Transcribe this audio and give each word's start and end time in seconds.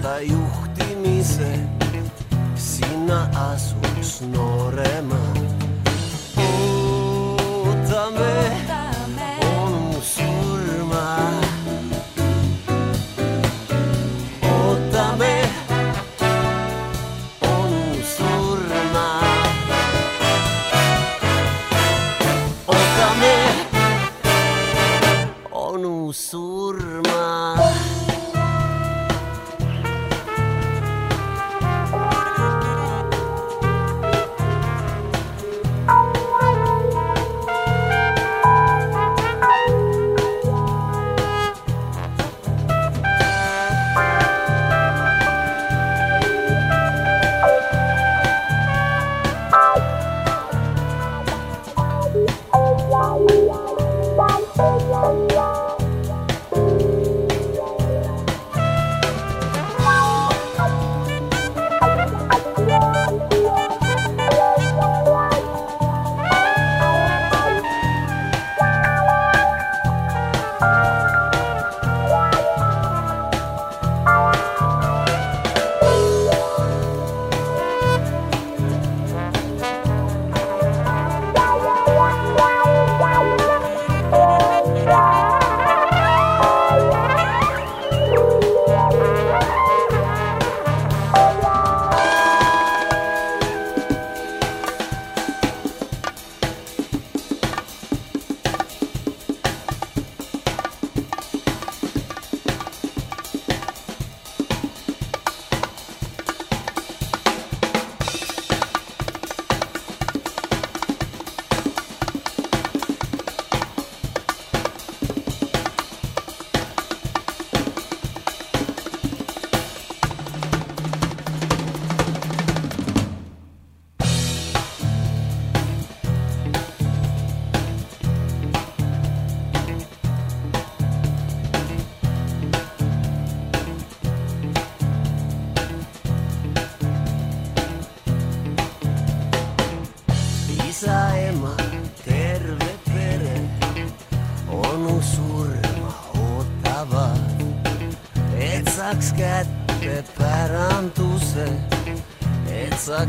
tööta 0.00 0.20
juhtimise, 0.24 1.50
sinna 2.56 3.28
asuks 3.52 4.20
noorema. 4.32 5.49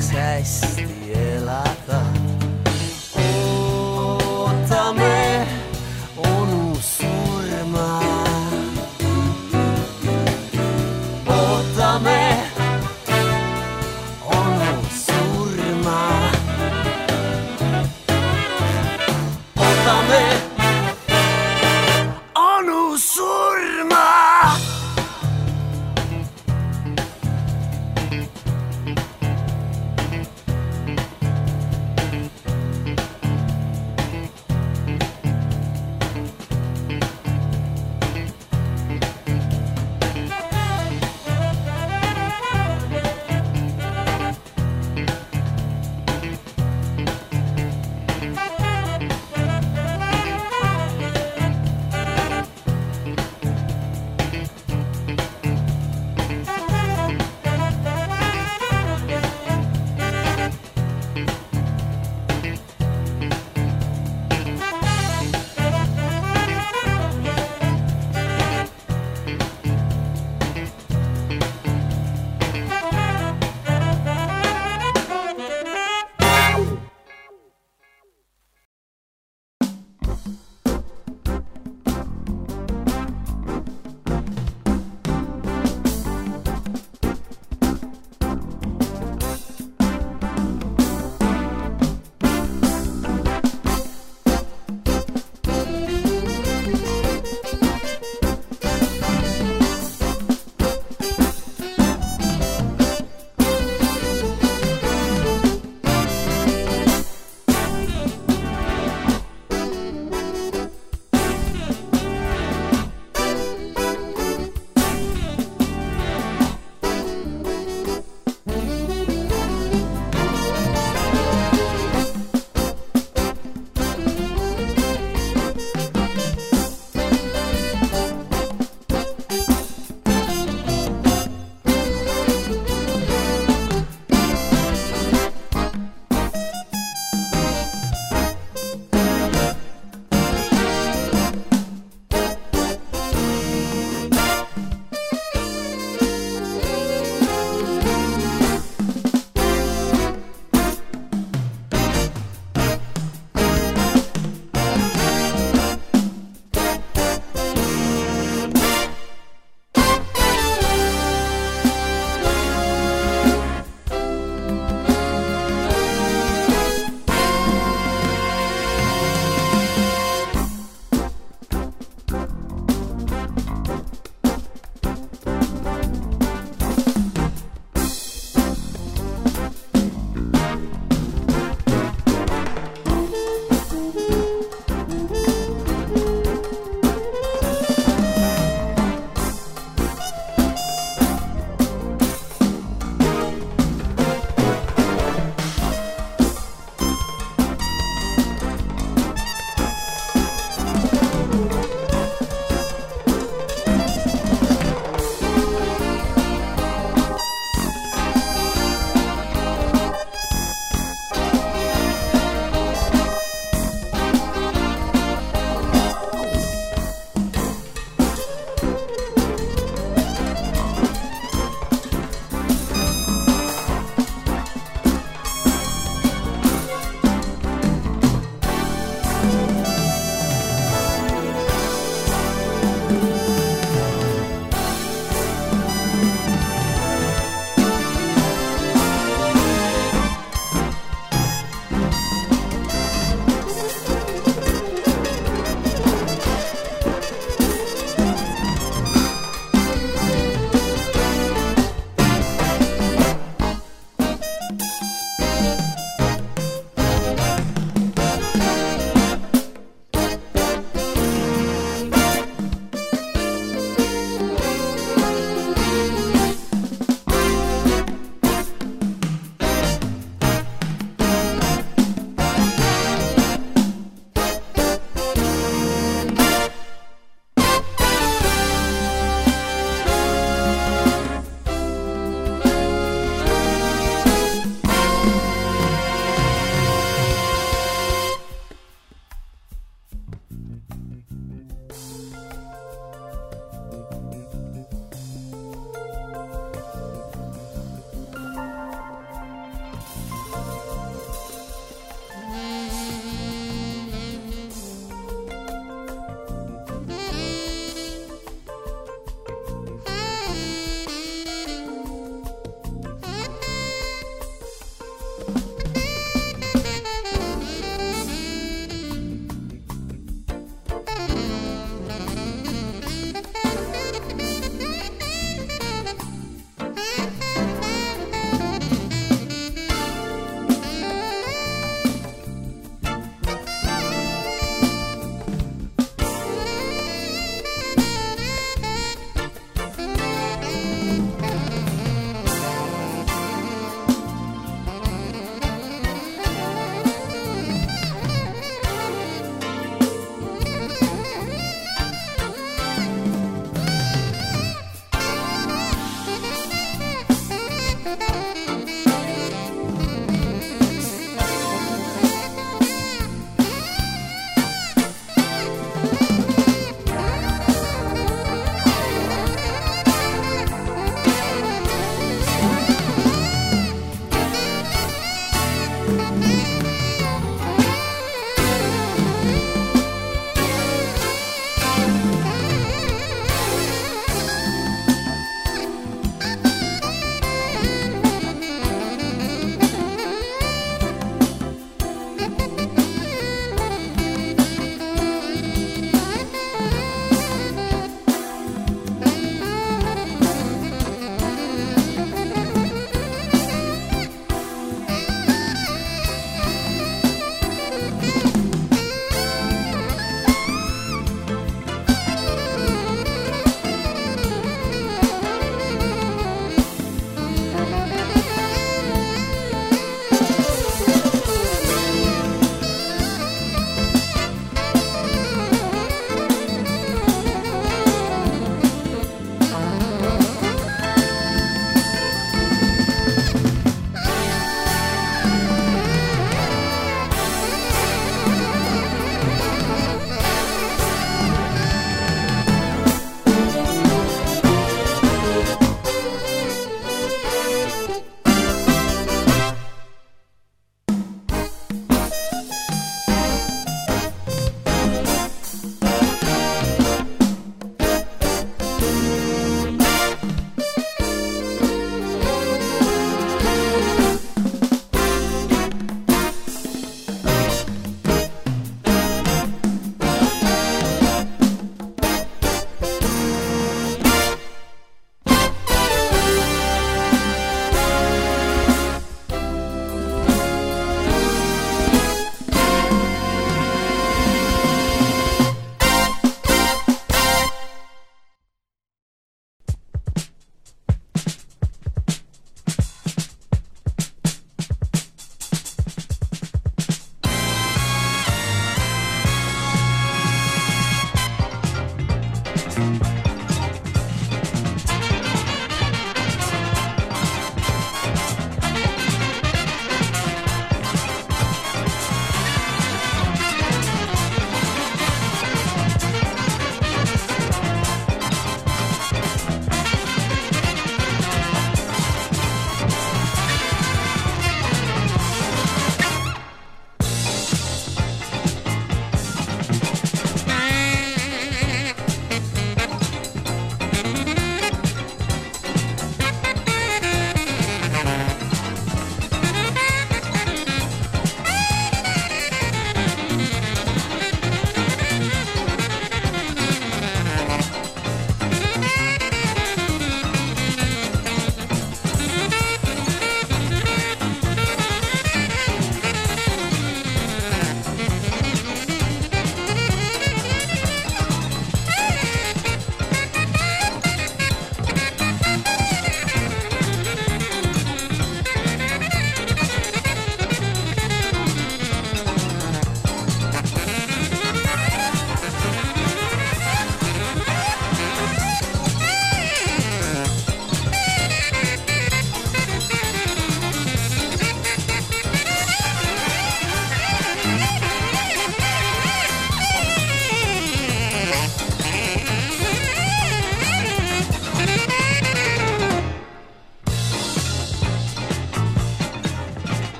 Et 0.00 0.69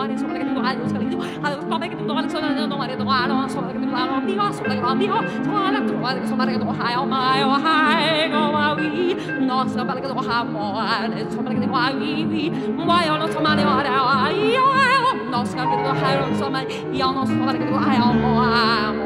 María, 0.00 0.18
sobre 0.18 0.32
la 0.32 0.38
que 0.38 0.44
tengo 0.46 0.62
algo, 0.66 0.88
sobre 0.88 1.04
la 1.04 1.04
que 1.04 1.10
tengo 1.10 1.24
algo, 1.46 1.68
papá 1.68 1.88
que 1.88 1.96
tengo 1.96 2.18
algo, 2.18 2.30
sobre 2.30 2.46
la 2.46 2.54
que 2.54 2.60
tengo 2.60 2.78
María, 2.78 2.96
tengo 2.96 3.12
algo, 3.12 3.48
sobre 3.48 3.66
la 3.66 3.72
que 3.72 3.78
tengo 3.80 3.96
algo, 3.96 4.14
amigo, 4.14 4.52
sobre 4.52 4.68
la 4.68 4.74
que 4.74 4.80
tengo 4.80 4.88
amigo, 4.88 5.16
sobre 5.16 5.72
la 5.72 5.80
que 5.80 5.86
tengo 5.86 6.06
algo, 6.06 6.26
sobre 6.26 6.46
la 6.46 6.52
que 6.52 6.58
tengo 6.58 6.74
algo, 6.80 7.06
my 7.06 7.42
oh 7.44 7.58
hi, 7.58 8.28
go 8.30 8.42
awi, 8.56 9.16
no 9.40 9.68
sobre 9.68 9.84
la 9.84 10.00
que 10.00 10.08
tengo 10.08 10.20
algo, 10.20 11.30
sobre 11.30 11.44
la 11.44 11.54
que 11.54 11.60
tengo 11.60 11.76
awi, 11.76 12.24
my 12.24 13.08
oh 13.10 13.18
no 13.18 13.26
sobre 13.28 13.44
la 13.44 13.50
que 13.50 13.62
tengo 13.62 13.72
algo, 13.72 13.90
no 15.30 15.46
sobre 15.46 15.60
la 15.60 15.70
que 15.70 15.76
tengo 15.76 15.90
algo, 15.90 16.36
sobre 16.36 16.52
la 16.52 17.52
que 17.52 17.58
tengo 17.58 17.78
algo, 17.78 18.99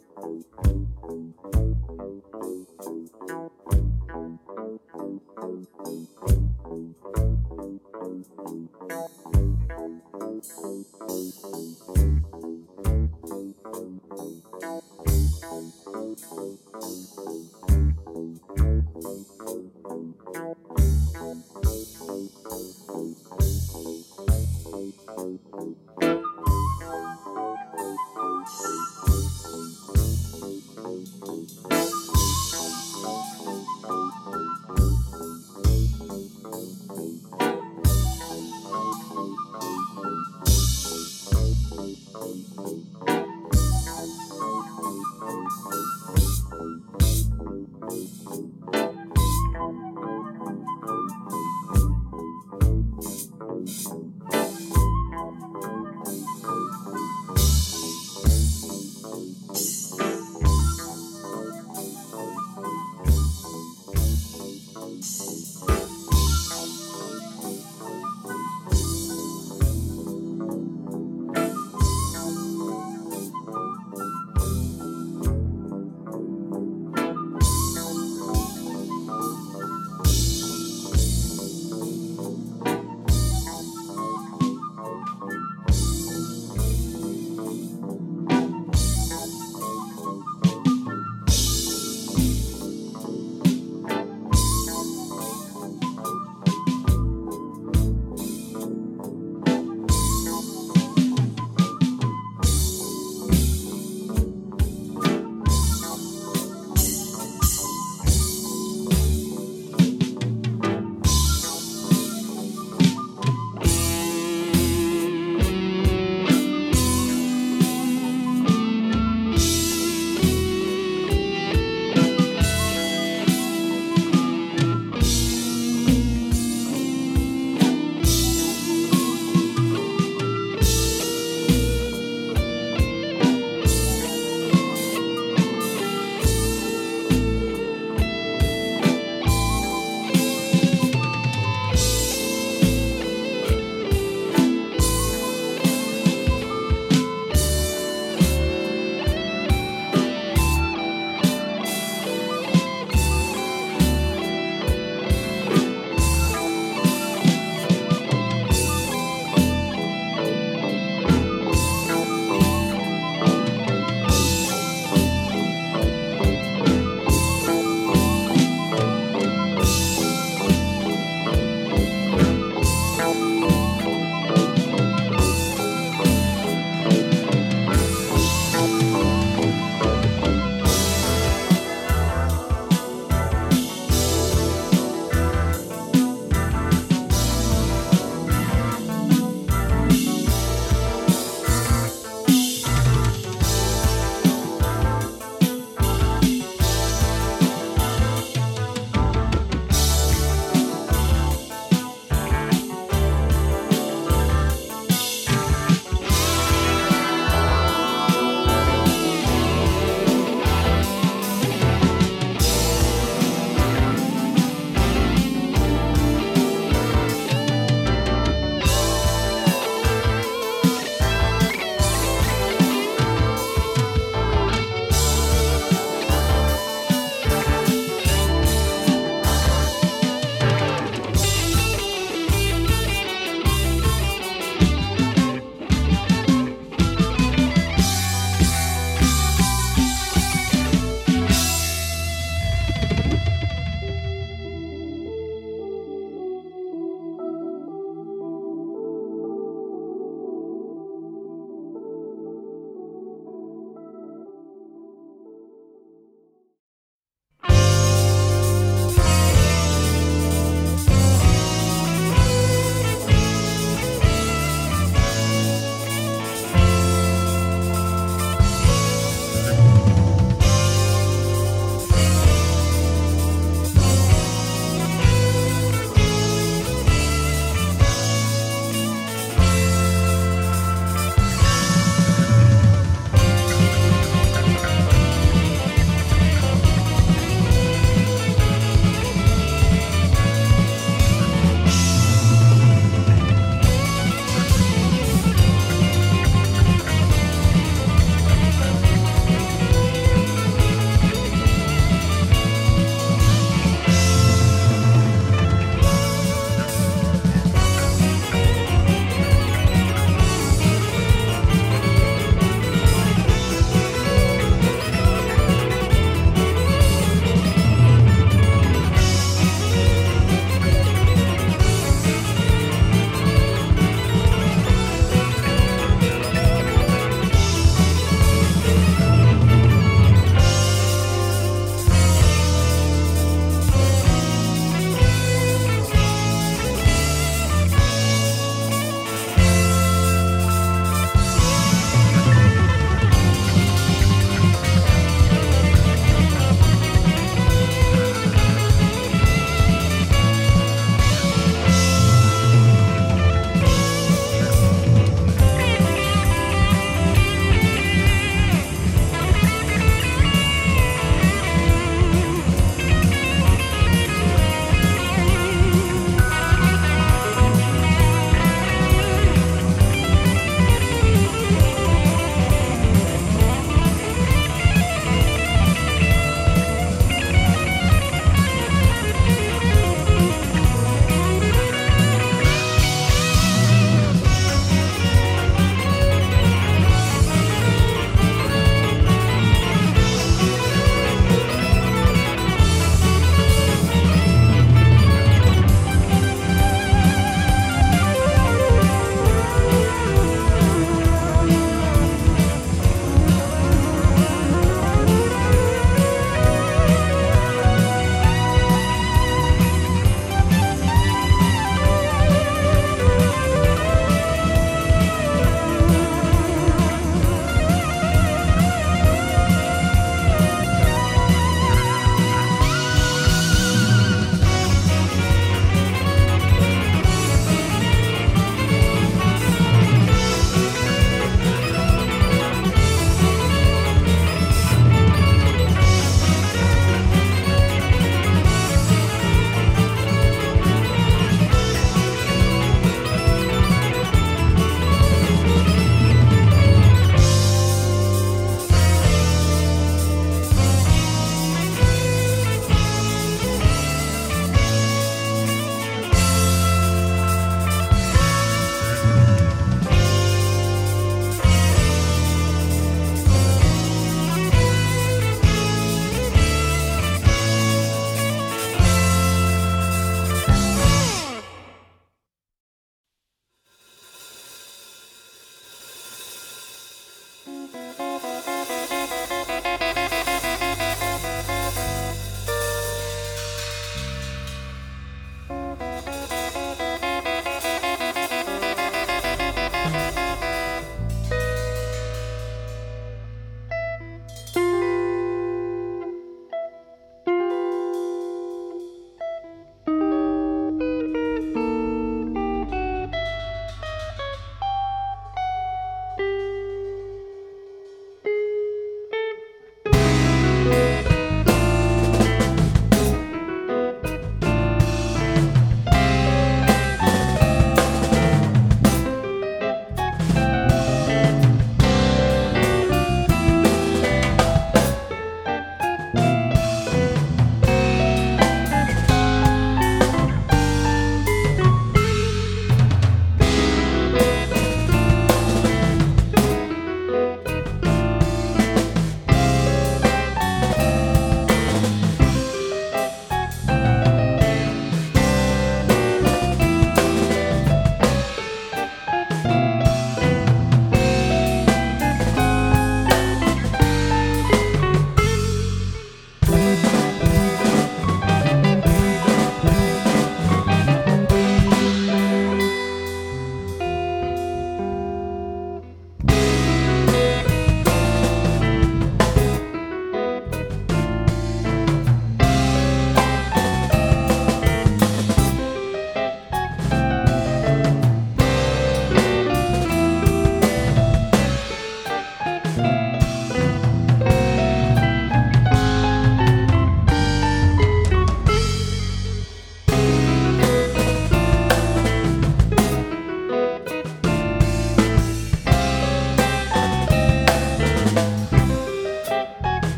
Thank 0.00 0.75